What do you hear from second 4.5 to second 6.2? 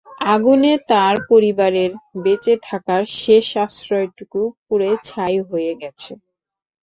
পুড়ে ছাই হয়ে গেছে।